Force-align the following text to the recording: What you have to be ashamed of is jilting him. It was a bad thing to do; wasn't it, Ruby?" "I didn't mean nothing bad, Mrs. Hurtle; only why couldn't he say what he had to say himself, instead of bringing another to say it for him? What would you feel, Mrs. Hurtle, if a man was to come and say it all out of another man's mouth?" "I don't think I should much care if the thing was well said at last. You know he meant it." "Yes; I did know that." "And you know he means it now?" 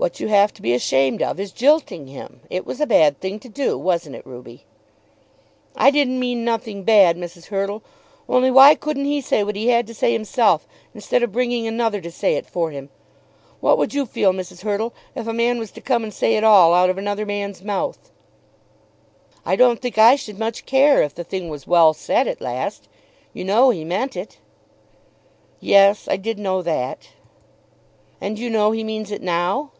What 0.00 0.20
you 0.20 0.28
have 0.28 0.54
to 0.54 0.62
be 0.62 0.74
ashamed 0.74 1.22
of 1.22 1.40
is 1.40 1.50
jilting 1.50 2.06
him. 2.06 2.38
It 2.48 2.64
was 2.64 2.80
a 2.80 2.86
bad 2.86 3.18
thing 3.18 3.40
to 3.40 3.48
do; 3.48 3.76
wasn't 3.76 4.14
it, 4.14 4.24
Ruby?" 4.24 4.62
"I 5.74 5.90
didn't 5.90 6.20
mean 6.20 6.44
nothing 6.44 6.84
bad, 6.84 7.16
Mrs. 7.16 7.46
Hurtle; 7.46 7.82
only 8.28 8.48
why 8.48 8.76
couldn't 8.76 9.06
he 9.06 9.20
say 9.20 9.42
what 9.42 9.56
he 9.56 9.66
had 9.70 9.88
to 9.88 9.94
say 9.94 10.12
himself, 10.12 10.68
instead 10.94 11.24
of 11.24 11.32
bringing 11.32 11.66
another 11.66 12.00
to 12.00 12.12
say 12.12 12.36
it 12.36 12.46
for 12.46 12.70
him? 12.70 12.90
What 13.58 13.76
would 13.76 13.92
you 13.92 14.06
feel, 14.06 14.32
Mrs. 14.32 14.60
Hurtle, 14.62 14.94
if 15.16 15.26
a 15.26 15.32
man 15.32 15.58
was 15.58 15.72
to 15.72 15.80
come 15.80 16.04
and 16.04 16.14
say 16.14 16.36
it 16.36 16.44
all 16.44 16.72
out 16.74 16.90
of 16.90 16.96
another 16.96 17.26
man's 17.26 17.64
mouth?" 17.64 18.12
"I 19.44 19.56
don't 19.56 19.82
think 19.82 19.98
I 19.98 20.14
should 20.14 20.38
much 20.38 20.64
care 20.64 21.02
if 21.02 21.16
the 21.16 21.24
thing 21.24 21.48
was 21.48 21.66
well 21.66 21.92
said 21.92 22.28
at 22.28 22.40
last. 22.40 22.86
You 23.32 23.42
know 23.42 23.70
he 23.70 23.82
meant 23.82 24.14
it." 24.14 24.38
"Yes; 25.58 26.06
I 26.06 26.16
did 26.18 26.38
know 26.38 26.62
that." 26.62 27.08
"And 28.20 28.38
you 28.38 28.48
know 28.48 28.70
he 28.70 28.84
means 28.84 29.10
it 29.10 29.22
now?" 29.22 29.72